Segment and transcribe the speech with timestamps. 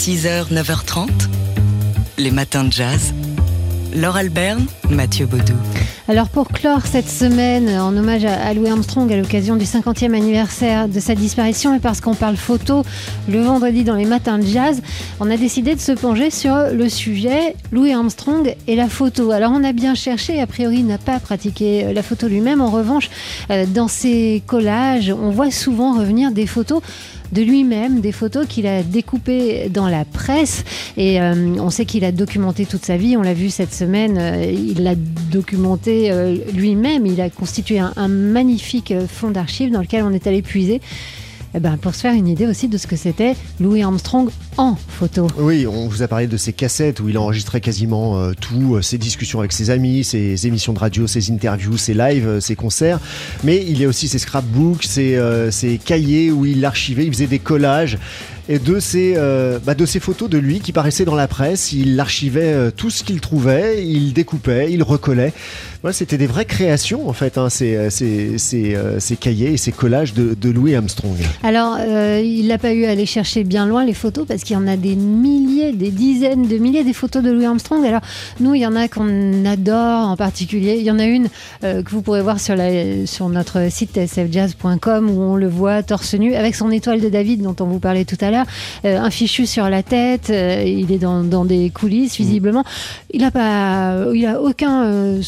[0.00, 1.10] 6h, 9h30,
[2.16, 3.12] les matins de jazz.
[3.94, 5.52] Laure Alberne, Mathieu Baudou.
[6.08, 10.88] Alors pour clore cette semaine en hommage à Louis Armstrong à l'occasion du 50e anniversaire
[10.88, 12.82] de sa disparition et parce qu'on parle photo
[13.28, 14.80] le vendredi dans les matins de jazz,
[15.20, 19.32] on a décidé de se plonger sur le sujet Louis Armstrong et la photo.
[19.32, 22.62] Alors on a bien cherché, a priori il n'a pas pratiqué la photo lui-même.
[22.62, 23.10] En revanche,
[23.50, 26.80] euh, dans ses collages, on voit souvent revenir des photos
[27.32, 30.64] de lui-même, des photos qu'il a découpées dans la presse.
[30.96, 33.16] Et euh, on sait qu'il a documenté toute sa vie.
[33.16, 34.18] On l'a vu cette semaine.
[34.18, 37.06] euh, il l'a documenté euh, lui-même.
[37.06, 40.80] Il a constitué un, un magnifique fonds d'archives dans lequel on est allé puiser.
[41.54, 44.76] Eh ben, pour se faire une idée aussi de ce que c'était Louis Armstrong en
[44.76, 45.26] photo.
[45.36, 48.82] Oui, on vous a parlé de ses cassettes où il enregistrait quasiment euh, tout, euh,
[48.82, 52.54] ses discussions avec ses amis, ses émissions de radio, ses interviews, ses lives, euh, ses
[52.54, 53.00] concerts.
[53.42, 57.38] Mais il y a aussi ses scrapbooks, ses, cahiers où il l'archivait, il faisait des
[57.38, 57.98] collages.
[58.48, 59.14] Et de ces,
[59.64, 63.04] bah, de ces photos de lui qui paraissaient dans la presse, il archivait tout ce
[63.04, 65.32] qu'il trouvait, il découpait, il recollait.
[65.92, 69.56] C'était des vraies créations en fait, hein, ces, euh, ces, ces, euh, ces cahiers et
[69.56, 71.16] ces collages de, de Louis Armstrong.
[71.42, 74.54] Alors, euh, il n'a pas eu à aller chercher bien loin les photos parce qu'il
[74.54, 77.84] y en a des milliers, des dizaines de milliers des photos de Louis Armstrong.
[77.84, 78.02] Alors,
[78.40, 80.76] nous, il y en a qu'on adore en particulier.
[80.78, 81.28] Il y en a une
[81.64, 85.82] euh, que vous pourrez voir sur, la, sur notre site sfjazz.com où on le voit
[85.82, 88.46] torse nu avec son étoile de David dont on vous parlait tout à l'heure,
[88.84, 90.28] euh, un fichu sur la tête.
[90.28, 92.64] il est dans, dans des coulisses visiblement.
[93.12, 95.20] Il n'a pas, il a aucun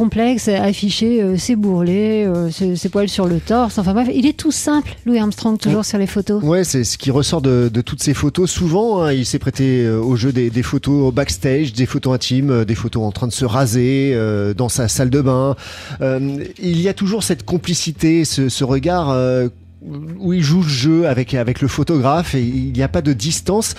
[0.00, 3.76] complexe afficher euh, ses bourrelets, euh, ses, ses poils sur le torse.
[3.76, 6.42] Enfin bref, il est tout simple, Louis Armstrong, toujours sur les photos.
[6.42, 8.50] Ouais, c'est ce qui ressort de, de toutes ces photos.
[8.50, 12.14] Souvent, hein, il s'est prêté euh, au jeu des, des photos au backstage, des photos
[12.14, 15.54] intimes, des photos en train de se raser euh, dans sa salle de bain.
[16.00, 19.14] Il y a toujours cette complicité, ce, ce regard.
[20.18, 23.14] où il joue le jeu avec avec le photographe et il n'y a pas de
[23.14, 23.74] distance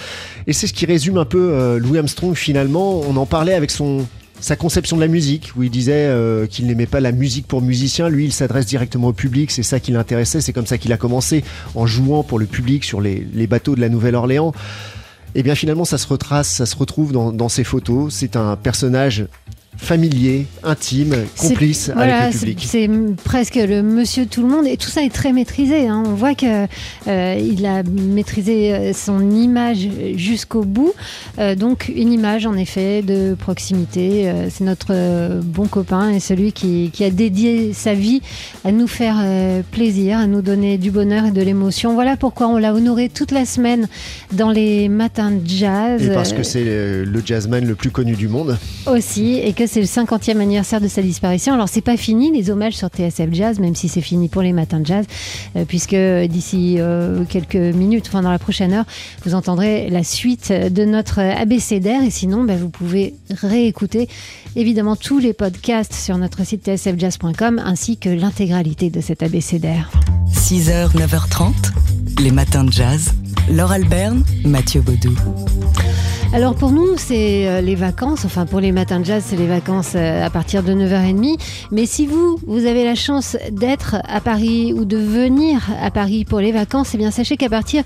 [0.47, 3.69] et c'est ce qui résume un peu euh, Louis Armstrong finalement on en parlait avec
[3.69, 4.07] son
[4.41, 7.61] sa conception de la musique, où il disait euh, qu'il n'aimait pas la musique pour
[7.61, 10.91] musicien, lui il s'adresse directement au public, c'est ça qui l'intéressait, c'est comme ça qu'il
[10.91, 11.43] a commencé
[11.75, 14.51] en jouant pour le public sur les, bateaux de la Nouvelle-Orléans.
[15.35, 18.55] Et bien finalement ça se retrace, ça se retrouve dans, dans ses photos, c'est un
[18.57, 19.27] personnage
[19.81, 22.65] familier, intime, complice voilà, avec le c'est- public.
[22.69, 22.89] C'est
[23.23, 25.87] presque le monsieur tout le monde et tout ça est très maîtrisé.
[25.87, 26.03] hein.
[26.05, 26.65] On voit que
[27.07, 30.93] euh, il a maîtrisé euh, son image jusqu'au bout.
[31.39, 34.29] Euh, donc une image en effet de proximité.
[34.29, 38.21] Euh, c'est notre bon copain et celui qui, qui a dédié sa vie
[38.63, 39.17] à nous faire
[39.71, 41.95] plaisir, à nous donner du bonheur et de l'émotion.
[41.95, 43.87] Voilà pourquoi on l'a honoré toute la semaine
[44.31, 46.03] dans les matins de jazz.
[46.03, 48.57] Et parce que c'est le jazzman le plus connu du monde.
[48.85, 51.53] aussi et que c'est le 50e anniversaire de sa disparition.
[51.53, 54.51] Alors c'est pas fini les hommages sur TSF Jazz, même si c'est fini pour les
[54.51, 55.05] matins de jazz,
[55.55, 58.85] euh, puisque d'ici euh, quelques minutes, enfin dans la prochaine heure,
[59.23, 62.03] vous entendrez la suite de notre abécédaire.
[62.03, 64.09] Et sinon, ben, vous pouvez réécouter
[64.57, 69.89] évidemment tous les podcasts sur notre site tsfjazz.com ainsi que l'intégralité de cet abécédaire.
[70.33, 71.53] 6h, 9h30,
[72.21, 73.13] les matins de jazz.
[73.49, 75.15] Laure Alberne, Mathieu Baudou.
[76.33, 78.23] Alors pour nous, c'est euh, les vacances.
[78.23, 81.37] Enfin, pour les matins de jazz, c'est les vacances euh, à partir de 9h30.
[81.71, 86.23] Mais si vous, vous avez la chance d'être à Paris ou de venir à Paris
[86.23, 87.83] pour les vacances, eh bien sachez qu'à partir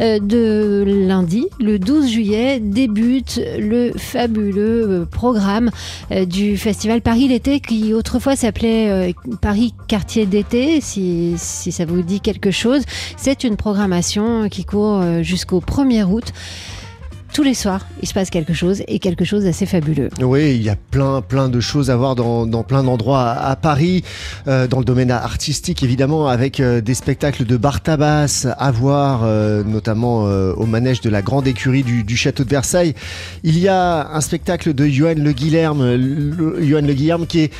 [0.00, 5.70] euh, de lundi, le 12 juillet, débute le fabuleux programme
[6.26, 12.20] du festival Paris l'été qui autrefois s'appelait Paris quartier d'été, si, si ça vous dit
[12.20, 12.82] quelque chose.
[13.16, 16.32] C'est une programmation qui court jusqu'au 1er août.
[17.36, 20.08] Tous les soirs, il se passe quelque chose et quelque chose d'assez fabuleux.
[20.22, 23.54] Oui, il y a plein, plein de choses à voir dans, dans plein d'endroits à,
[23.56, 24.04] Paris,
[24.48, 29.20] euh, dans le domaine artistique évidemment, avec euh, des spectacles de bar tabac à voir,
[29.24, 32.94] euh, notamment euh, au manège de la grande écurie du, du château de Versailles.
[33.44, 35.82] Il y a un spectacle de Johan Le Guilherme,
[36.62, 37.52] Johan Le Guilherme qui est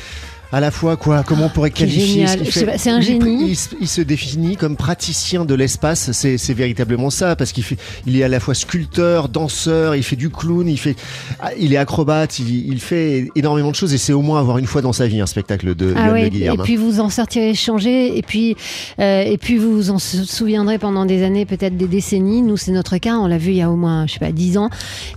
[0.51, 2.45] à la fois quoi Comment on pourrait est qualifier génial.
[2.45, 3.49] ce c'est un génie.
[3.49, 6.11] Il, se- il se définit comme praticien de l'espace.
[6.13, 10.03] C'est c'est véritablement ça parce qu'il fait, il est à la fois sculpteur, danseur, il
[10.03, 10.95] fait du clown, il fait,
[11.39, 14.57] ah, il est acrobate, il, il fait énormément de choses et c'est au moins avoir
[14.57, 16.63] une fois dans sa vie un spectacle de Ah ouais, et Guilherme.
[16.63, 18.55] puis vous en sortirez changé, et puis
[18.99, 22.41] euh, et puis vous vous en sou- souviendrez pendant des années, peut-être des décennies.
[22.41, 24.31] Nous, c'est notre cas, on l'a vu il y a au moins, je sais pas,
[24.31, 24.69] dix ans.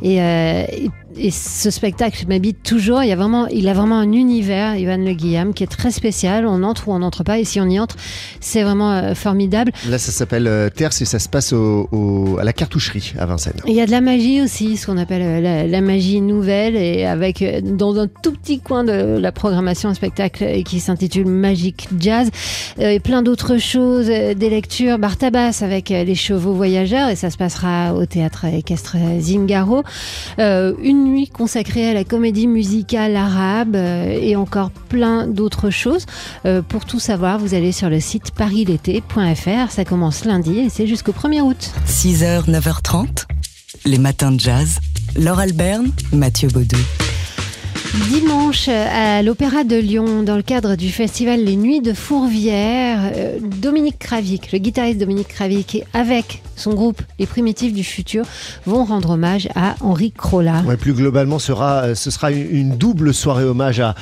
[0.03, 3.03] Et, euh, et et ce spectacle m'habite toujours.
[3.03, 5.91] Il, y a vraiment, il a vraiment un univers, Ivan Le Guillaume, qui est très
[5.91, 6.47] spécial.
[6.47, 7.39] On entre ou on n'entre pas.
[7.39, 7.97] Et si on y entre,
[8.41, 9.73] c'est vraiment euh, formidable.
[9.89, 13.61] Là, ça s'appelle euh, Terre et ça se passe au, à la cartoucherie à Vincennes.
[13.67, 16.77] Il y a de la magie aussi, ce qu'on appelle euh, la, magie nouvelle.
[16.77, 21.89] Et avec, dans un tout petit coin de la programmation, un spectacle qui s'intitule Magic
[21.99, 22.31] Jazz.
[22.79, 24.99] et plein d'autres choses, des lectures.
[24.99, 27.09] Bartabas avec les chevaux voyageurs.
[27.09, 29.83] Et ça se passera au théâtre équestre Zingaro.
[30.39, 36.07] une nuit consacrée à la comédie musicale arabe euh, et encore plein d'autres choses.
[36.47, 39.71] Euh, pour tout savoir, vous allez sur le site parilété.fr.
[39.71, 41.73] Ça commence lundi et c'est jusqu'au 1er août.
[41.87, 43.27] 6h, 9h30,
[43.85, 44.79] les matins de jazz.
[45.17, 46.79] Laure Alberne, Mathieu Baudou.
[47.95, 53.39] Dimanche à l'Opéra de Lyon, dans le cadre du festival Les Nuits de Fourvière, euh,
[53.41, 58.25] Dominique Kravik, le guitariste Dominique Kravik, avec son groupe Les Primitifs du Futur,
[58.65, 60.63] vont rendre hommage à Henri Crolla.
[60.79, 63.95] Plus globalement, euh, ce sera une double soirée hommage à,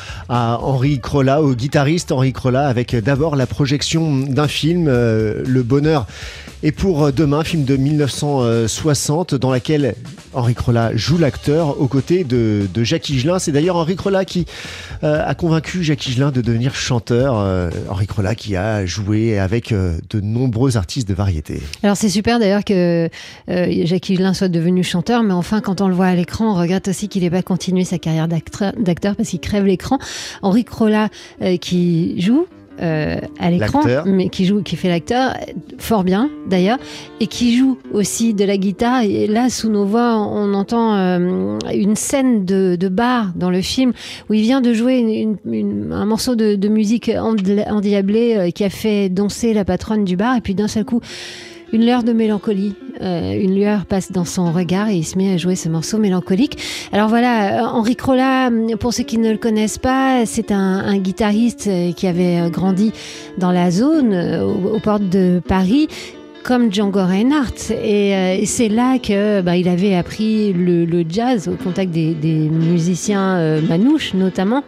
[0.61, 6.07] Henri Crolla, au guitariste Henri Crolla, avec d'abord la projection d'un film, euh, Le Bonheur
[6.63, 9.95] et pour demain, film de 1960 dans laquelle
[10.39, 13.41] Henri Crolla joue l'acteur aux côtés de, Jacques Higelin.
[13.41, 14.47] C'est d'ailleurs Henri Crolla qui
[15.03, 17.39] euh, a convaincu Jacques Higelin de devenir chanteur.
[17.39, 21.61] Euh, Henri Crolla qui a joué avec euh, de nombreux artistes de variété.
[21.83, 23.09] Alors c'est super d'ailleurs que
[23.49, 26.87] Jacques Higelin soit devenu chanteur, mais enfin quand on le voit à l'écran, on regrette
[26.87, 29.99] aussi qu'il n'ait pas continué sa carrière d'acteur parce qu'il crève l'écran.
[30.43, 31.09] Henri Crolla
[31.61, 32.47] qui joue
[32.81, 35.35] euh, à l'écran, mais qui joue, qui fait l'acteur
[35.79, 36.79] fort bien d'ailleurs,
[37.21, 39.03] et qui joue aussi de la guitare.
[39.03, 43.61] Et là, sous nos voix, on entend euh, une scène de, de, bar dans le
[43.63, 43.93] film
[44.31, 45.27] où il vient de jouer
[45.91, 50.37] un morceau de, de musique endiablée euh, qui a fait danser la patronne du bar,
[50.37, 51.01] et puis d'un seul coup
[51.73, 52.75] une lueur de mélancolie.
[53.01, 55.99] Euh, une lueur passe dans son regard et il se met à jouer ce morceau
[55.99, 56.59] mélancolique.
[56.93, 58.51] Alors voilà, euh, Henri Crolla,
[58.81, 62.93] pour ceux qui ne le connaissent pas, c'est un, guitariste euh, qui avait grandi
[63.37, 65.89] dans la zone, aux, portes de Paris,
[66.43, 67.73] comme Django Reinhardt.
[67.85, 74.15] Et, c'est là que bah, il avait appris le, jazz au contact des musiciens manouches
[74.15, 74.63] notamment.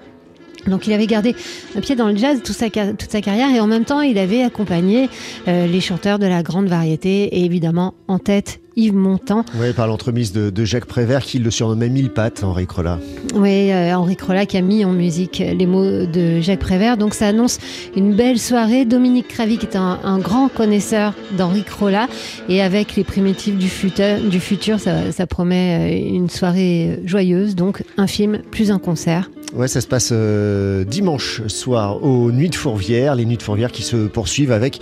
[0.70, 1.34] Donc il avait gardé
[1.76, 4.18] un pied dans le jazz toute sa, toute sa carrière et en même temps il
[4.18, 5.08] avait accompagné
[5.48, 9.44] euh, les chanteurs de la grande variété et évidemment en tête Yves Montand.
[9.58, 12.98] Oui, par l'entremise de, Jacques Prévert qui le surnommait Mille Pattes, Henri Crolla.
[13.34, 16.96] Oui, euh, Henri Crolla qui a mis en musique les mots de Jacques Prévert.
[16.96, 17.58] Donc ça annonce
[17.96, 18.84] une belle soirée.
[18.84, 22.08] Dominique Cravy est un, grand connaisseur d'Henri Crolla
[22.48, 27.54] et avec les primitifs du futur, du futur ça, ça promet euh, une soirée joyeuse.
[27.56, 29.30] Donc un film plus un concert.
[29.52, 33.72] Ouais, ça se passe euh, dimanche soir aux Nuits de Fourvière, les Nuits de Fourvière
[33.72, 34.80] qui se poursuivent avec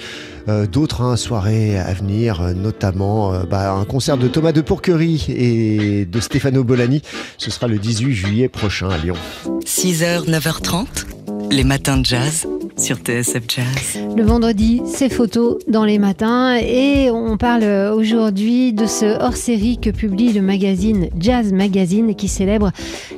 [0.48, 5.26] euh, d'autres hein, soirées à venir, euh, notamment bah, un concert de Thomas de Pourquerie
[5.28, 7.02] et de Stefano Bolani.
[7.38, 9.16] Ce sera le 18 juillet prochain à Lyon.
[9.64, 10.86] 6h, 9h30,
[11.50, 12.46] les matins de jazz
[12.78, 13.98] sur TSF Jazz.
[14.16, 19.90] Le vendredi, c'est photos dans les matins et on parle aujourd'hui de ce hors-série que
[19.90, 22.70] publie le magazine Jazz Magazine qui célèbre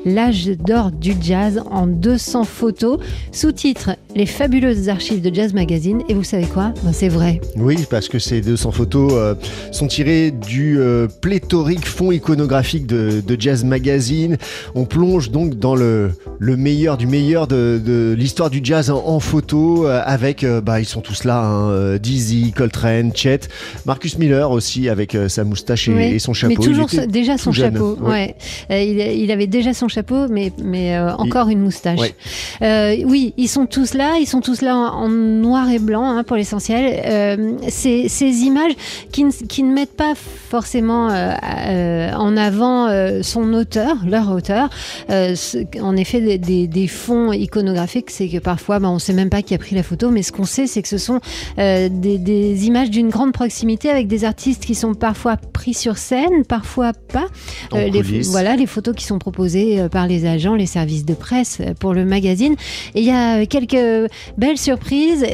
[0.06, 2.98] l'âge d'or du jazz en 200 photos.
[3.32, 6.02] Sous-titre Les fabuleuses archives de Jazz Magazine.
[6.08, 6.72] Et vous savez quoi?
[6.82, 7.40] Ben, C'est vrai.
[7.56, 9.34] Oui, parce que ces 200 photos euh,
[9.72, 14.36] sont tirées du euh, pléthorique fond iconographique de, Jazz Magazine.
[14.74, 19.20] On plonge donc dans le, le meilleur du meilleur de, l'histoire du jazz en, en
[19.20, 23.40] photo euh, avec, euh, bah, ils sont tous là, hein, euh, Dizzy, Coltrane, Chet,
[23.86, 26.54] Marcus Miller aussi avec sa moustache et, son chapeau.
[26.58, 27.96] Mais toujours déjà son chapeau.
[28.00, 28.36] Ouais.
[28.70, 32.12] Il, avait déjà son chapeau, mais, mais encore une moustache.
[32.60, 36.36] oui, ils sont tous là, ils sont tous là en, noir et blanc hein, pour
[36.36, 37.58] l'essentiel.
[37.68, 38.72] ces, ces images
[39.12, 42.88] qui, qui, ne mettent pas forcément en avant
[43.22, 44.70] son auteur, leur auteur.
[45.08, 49.30] en effet, des, des, des fonds iconographiques, c'est que parfois, bah, on ne sait même
[49.30, 51.20] pas qui a pris la photo, mais ce qu'on sait, c'est que ce sont
[51.58, 56.44] euh, des, images d'une grande proximité avec des artistes qui sont parfois pris sur scène,
[56.46, 57.26] parfois pas.
[57.74, 61.14] Euh, les, voilà les photos qui sont proposées euh, par les agents, les services de
[61.14, 62.54] presse pour le magazine.
[62.94, 65.24] Et il y a quelques belles surprises.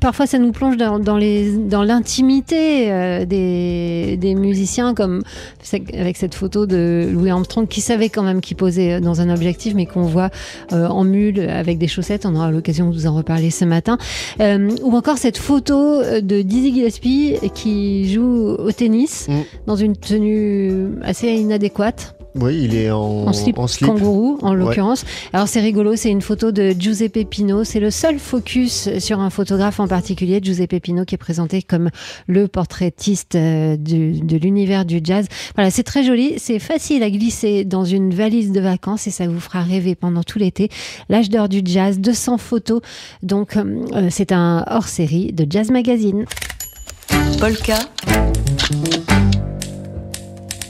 [0.00, 2.86] parfois, ça nous plonge dans, dans l'intimité
[3.26, 5.22] des, des musiciens, comme
[5.94, 9.74] avec cette photo de Louis Armstrong qui savait quand même qu'il posait dans un objectif,
[9.74, 10.30] mais qu'on voit
[10.70, 12.26] en mule avec des chaussettes.
[12.26, 13.98] On aura l'occasion vous en reparler ce matin.
[14.40, 19.32] Euh, ou encore cette photo de Dizzy Gillespie qui joue au tennis mm.
[19.66, 22.14] dans une tenue assez inadéquate.
[22.36, 25.04] Oui, il est en, slip, kangourou en l'occurrence.
[25.32, 27.64] Alors c'est rigolo, c'est une photo de Giuseppe Pino.
[27.64, 31.90] C'est le seul focus sur un photographe en particulier, Giuseppe Pino, qui est présenté comme
[32.28, 35.26] le portraitiste euh, de l'univers du jazz.
[35.56, 39.26] Voilà, c'est très joli, c'est facile à glisser dans une valise de vacances et ça
[39.26, 40.68] vous fera rêver pendant tout l'été.
[41.08, 42.80] L'âge d'or du jazz, 200 photos.
[43.24, 46.24] Donc euh, c'est un hors-série de Jazz Magazine.
[47.40, 47.78] Polka.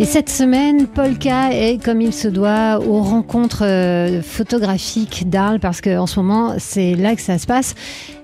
[0.00, 5.82] Et cette semaine, Polka est, comme il se doit, aux rencontres euh, photographiques d'Arles, parce
[5.82, 7.74] qu'en ce moment, c'est là que ça se passe.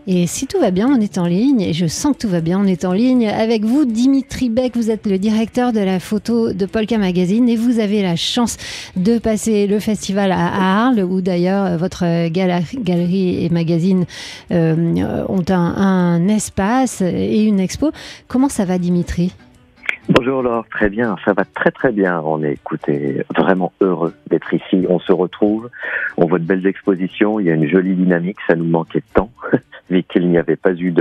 [0.07, 2.41] Et si tout va bien, on est en ligne, et je sens que tout va
[2.41, 6.01] bien, on est en ligne avec vous, Dimitri Beck, vous êtes le directeur de la
[6.01, 8.57] photo de Polka Magazine, et vous avez la chance
[8.97, 14.07] de passer le festival à Arles, où d'ailleurs votre galerie et magazine
[14.51, 17.91] euh, ont un espace et une expo.
[18.29, 19.31] Comment ça va, Dimitri?
[20.09, 22.21] Bonjour Laure, très bien, ça va très très bien.
[22.25, 24.87] On est écoutez, vraiment heureux d'être ici.
[24.89, 25.69] On se retrouve,
[26.17, 29.15] on voit de belles expositions, il y a une jolie dynamique, ça nous manquait de
[29.15, 29.33] temps,
[29.91, 30.95] vu qu'il n'y avait pas eu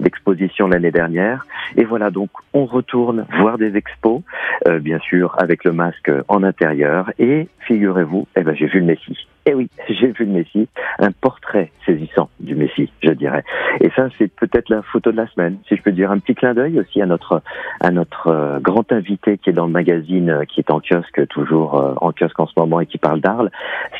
[0.00, 1.46] d'exposition l'année dernière.
[1.76, 4.22] Et voilà, donc on retourne voir des expos,
[4.66, 7.12] euh, bien sûr avec le masque en intérieur.
[7.20, 9.28] Et figurez-vous, eh ben, j'ai vu le Messie.
[9.50, 13.42] Eh oui, j'ai vu le Messie, un portrait saisissant du Messie, je dirais.
[13.80, 16.10] Et ça, c'est peut-être la photo de la semaine, si je peux dire.
[16.10, 17.40] Un petit clin d'œil aussi à notre
[17.80, 21.26] à notre euh, grand invité qui est dans le magazine, euh, qui est en kiosque
[21.28, 23.50] toujours euh, en kiosque en ce moment et qui parle d'Arles.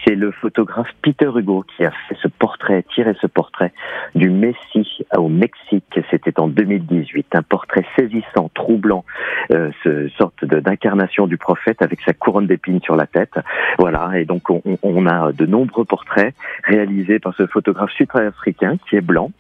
[0.05, 3.73] C'est le photographe Peter Hugo qui a fait ce portrait, tiré ce portrait
[4.15, 5.99] du Messie au Mexique.
[6.11, 9.05] C'était en 2018, un portrait saisissant, troublant,
[9.49, 13.35] ce sorte d'incarnation du prophète avec sa couronne d'épines sur la tête.
[13.79, 18.97] Voilà, et donc on, on a de nombreux portraits réalisés par ce photographe sud-africain qui
[18.97, 19.31] est blanc,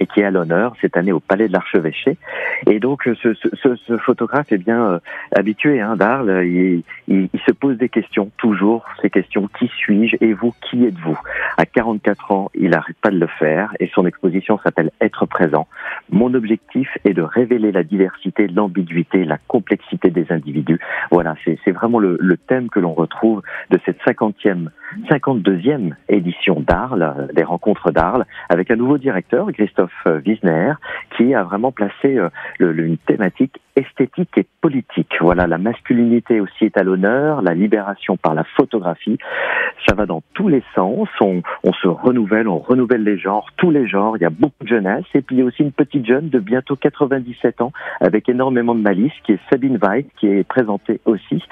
[0.00, 2.16] et qui est à l'honneur cette année au Palais de l'Archevêché.
[2.66, 4.98] Et donc ce, ce, ce, photographe est bien euh,
[5.32, 10.32] habitué hein, d'Arles, il, il, se pose des questions, toujours ces questions, qui suis-je et
[10.32, 11.18] vous, qui êtes-vous?
[11.56, 15.68] À 44 ans, il n'arrête pas de le faire et son exposition s'appelle Être présent.
[16.10, 20.80] Mon objectif est de révéler la diversité, l'ambiguïté, la complexité des individus.
[21.10, 24.68] Voilà, c'est vraiment le, le, thème que l'on retrouve de cette 50e,
[25.10, 30.72] 52e édition d'Arles, des rencontres d'Arles, avec un nouveau directeur, Christophe Wiesner,
[31.16, 32.28] qui a vraiment placé euh,
[32.58, 35.12] une thématique esthétique et politique.
[35.20, 39.18] Voilà, la masculinité aussi est à l'honneur, la libération par la photographie.
[39.86, 41.08] Ça va dans tous les sens.
[41.20, 44.16] On, se renouvelle, on renouvelle les genres, tous les genres.
[44.16, 46.28] Il y a beaucoup de jeunesse et puis il y a aussi une petite jeune
[46.28, 51.00] de bientôt 97 ans avec énormément de malice qui est Sabine Weiss qui est présentée
[51.04, 51.42] aussi.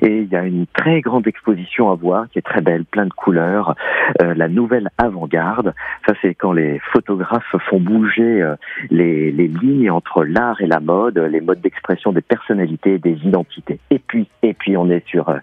[0.00, 3.06] Et il y a une très grande exposition à voir qui est très belle, plein
[3.06, 3.74] de couleurs.
[4.22, 5.74] Euh, la nouvelle avant-garde.
[6.06, 8.54] Ça c'est quand les photographes font bouger euh,
[8.90, 13.80] les, les lignes entre l'art et la mode, les modes d'expression des personnalités, des identités.
[13.90, 15.38] Et puis, et puis on est sur euh,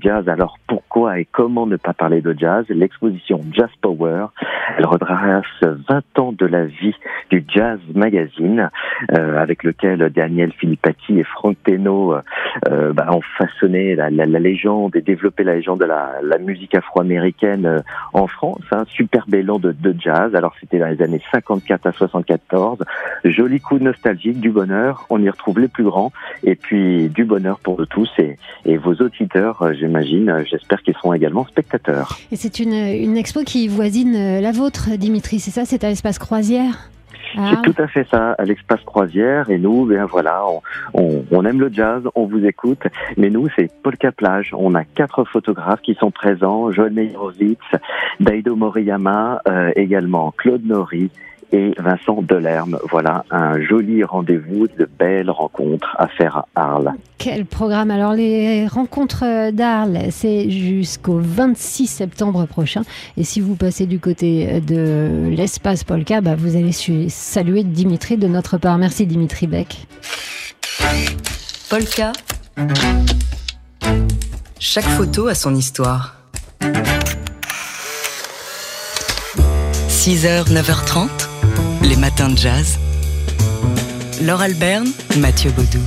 [0.00, 0.28] Jazz.
[0.28, 0.58] Alors
[0.94, 4.26] pourquoi et comment ne pas parler de jazz L'exposition Jazz Power,
[4.78, 6.94] elle retrace 20 ans de la vie
[7.30, 8.70] du Jazz Magazine,
[9.12, 12.14] euh, avec lequel Daniel Filippati et Franck Teno
[12.68, 16.38] euh, bah, ont façonné la, la, la, légende et développé la légende de la, la
[16.38, 17.80] musique afro-américaine euh,
[18.12, 18.60] en France.
[18.70, 20.34] Un hein, super élan de, de jazz.
[20.36, 22.78] Alors c'était dans les années 54 à 74.
[23.24, 25.06] Joli coup nostalgique, du bonheur.
[25.10, 26.12] On y retrouve les plus grands
[26.44, 30.30] et puis du bonheur pour tous et, et vos auditeurs, euh, j'imagine.
[30.30, 32.18] Euh, j'espère qu'ils seront également spectateurs.
[32.30, 35.64] Et c'est une, une expo qui voisine euh, la vôtre, Dimitri, c'est ça?
[35.64, 36.90] C'est à l'espace croisière?
[37.34, 39.50] C'est tout à fait ça, à l'espace croisière.
[39.50, 40.44] Et nous, ben voilà,
[40.92, 42.82] on, on, aime le jazz, on vous écoute.
[43.16, 44.52] Mais nous, c'est Polka Plage.
[44.56, 46.70] On a quatre photographes qui sont présents.
[46.70, 47.58] Joël Meyerowitz,
[48.20, 51.10] Daido Moriyama, euh, également Claude Nori
[51.54, 52.78] et Vincent Delerme.
[52.90, 56.92] Voilà un joli rendez-vous, de belles rencontres à faire à Arles.
[57.18, 62.82] Quel programme Alors les rencontres d'Arles, c'est jusqu'au 26 septembre prochain.
[63.16, 68.26] Et si vous passez du côté de l'espace Polka, bah vous allez saluer Dimitri de
[68.26, 68.76] notre part.
[68.78, 69.86] Merci Dimitri Beck.
[71.70, 72.12] Polka.
[74.58, 76.16] Chaque photo a son histoire.
[79.88, 81.33] 6h, 9h30,
[81.94, 82.78] les matins de jazz.
[84.22, 85.82] Laure Alberne, Mathieu Baudou.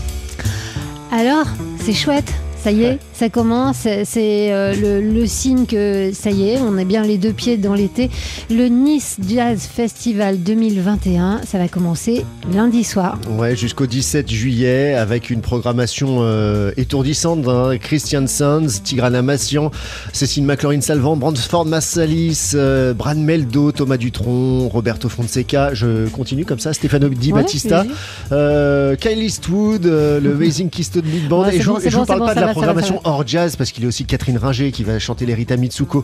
[1.12, 1.48] Alors,
[1.84, 2.32] c'est chouette,
[2.64, 6.78] ça y est, Ça commence, c'est euh, le, le signe que ça y est, on
[6.78, 8.12] est bien les deux pieds dans l'été.
[8.52, 13.18] Le Nice Jazz Festival 2021, ça va commencer lundi soir.
[13.32, 17.48] Ouais, jusqu'au 17 juillet avec une programmation euh, étourdissante.
[17.48, 17.78] hein.
[17.82, 19.72] Christian Sands, Tigrana Massian,
[20.14, 25.74] Cécile McLaurin-Salvant, Brandford Massalis, euh, Bran Meldo, Thomas Dutronc, Roberto Fonseca.
[25.74, 26.72] Je continue comme ça.
[26.72, 27.84] Stefano Di Ouais, Battista,
[28.32, 31.46] euh, Kyle Eastwood, le Amazing Keystone Big Band.
[31.46, 33.84] Ouais, et je, je bon, vous parle pas de la programmation hors jazz parce qu'il
[33.84, 36.04] y a aussi Catherine Ringer qui va chanter les Rita Mitsuko.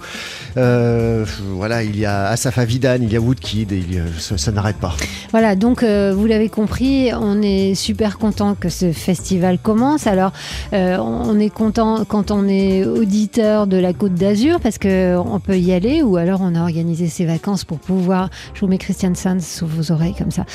[0.57, 3.83] Euh, voilà, il y a Asaf Avidan, il y a Woodkid, et
[4.17, 4.95] ça, n'arrête pas.
[5.31, 10.07] Voilà, donc euh, vous l'avez compris, on est super content que ce festival commence.
[10.07, 10.31] Alors,
[10.73, 15.39] euh, on est content quand on est auditeur de la Côte d'Azur parce que on
[15.39, 18.29] peut y aller, ou alors on a organisé ses vacances pour pouvoir.
[18.53, 20.45] Je vous mets Christian Sands sous vos oreilles comme ça,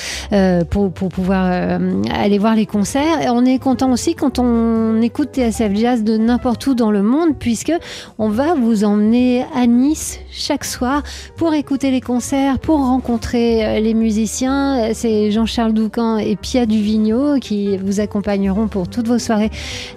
[0.71, 1.78] pour, pour pouvoir
[2.11, 3.21] aller voir les concerts.
[3.23, 7.02] Et on est content aussi quand on écoute TSF Jazz de n'importe où dans le
[7.02, 7.73] monde, puisque
[8.18, 11.02] on va vous emmener à Nice chaque soir
[11.37, 14.92] pour écouter les concerts, pour rencontrer euh, les musiciens.
[14.95, 19.50] C'est Jean-Charles Doucan et Pia Duvigneau qui vous accompagneront pour toutes vos soirées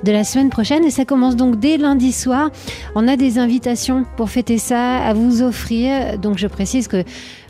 [0.03, 0.83] de la semaine prochaine.
[0.83, 2.49] Et ça commence donc dès lundi soir.
[2.95, 6.17] On a des invitations pour fêter ça à vous offrir.
[6.17, 7.03] Donc je précise que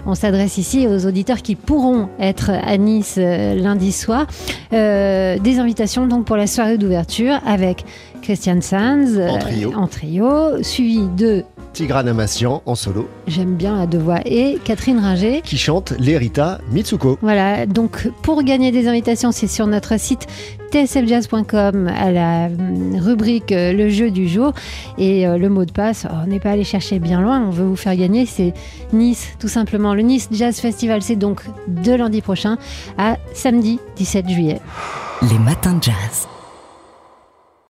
[0.06, 4.28] on s'adresse ici aux auditeurs qui pourront être à Nice euh, lundi soir.
[4.74, 7.86] Euh, des invitations donc pour la soirée d'ouverture avec
[8.22, 9.74] Christian Sands En trio.
[9.76, 11.44] en trio, suivi de
[11.74, 14.20] Tigrana Massian en solo J'aime bien à deux voix.
[14.26, 15.42] Et Catherine Ringer.
[15.44, 17.18] qui chante les Rita Mitsuko.
[17.22, 20.28] Voilà, donc pour gagner des invitations, c'est sur notre site
[20.72, 24.54] tsfjazz.com à la hum, rubrique euh, le jeu du jour.
[24.98, 27.50] Et euh, le mot de passe, oh, on n'est pas allé chercher bien loin, on
[27.50, 28.54] veut vous faire gagner, c'est
[28.94, 29.94] Nice, tout simplement.
[29.94, 32.58] Le Nice Jazz Festival, c'est donc de lundi prochain
[32.98, 34.60] à samedi 17 juillet.
[35.30, 36.28] Les matins de jazz.